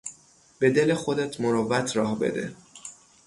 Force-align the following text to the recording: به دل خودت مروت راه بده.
به 0.59 0.69
دل 0.71 0.93
خودت 0.93 1.41
مروت 1.41 1.95
راه 1.97 2.19
بده. 2.19 2.55